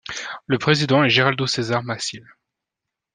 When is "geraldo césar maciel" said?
1.11-2.25